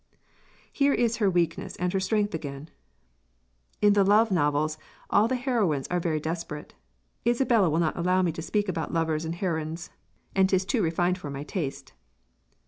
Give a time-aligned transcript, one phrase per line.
[0.73, 2.71] Here is her weakness and her strength again:
[3.83, 4.79] "In the love novels
[5.11, 6.73] all the heroines are very desperate.
[7.23, 9.91] Isabella will not allow me to speak about lovers and heroins,
[10.35, 11.93] and 'tis too refined for my taste."